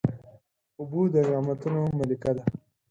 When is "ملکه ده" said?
1.97-2.43